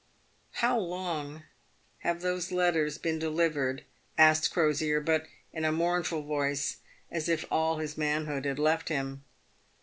"How 0.53 0.79
long 0.79 1.43
have 1.99 2.21
those 2.21 2.51
letters 2.51 2.97
been 2.97 3.19
delivered?" 3.19 3.83
asked 4.17 4.49
Crosier, 4.51 4.99
but 4.99 5.27
in 5.53 5.63
a 5.63 5.71
mournful 5.71 6.23
voice, 6.23 6.77
as 7.11 7.29
if 7.29 7.45
all 7.51 7.77
his 7.77 7.99
manhood 7.99 8.45
had 8.45 8.57
left 8.57 8.89
him. 8.89 9.23